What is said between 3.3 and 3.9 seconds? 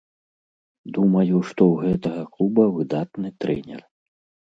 трэнер.